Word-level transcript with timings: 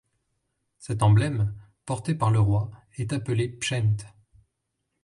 Cet 0.79 1.03
emblème 1.03 1.53
porté 1.85 2.15
par 2.15 2.31
le 2.31 2.39
roi 2.39 2.71
est 2.97 3.13
appelé 3.13 3.47
Pschent. 3.49 4.07